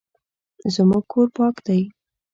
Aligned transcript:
زموږ 0.75 1.03
کور 1.11 1.27
پاک 1.35 1.55
دی 1.65 1.81